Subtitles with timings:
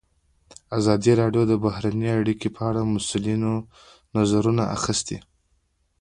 [0.77, 3.53] ازادي راډیو د بهرنۍ اړیکې په اړه د مسؤلینو
[4.15, 5.17] نظرونه اخیستي.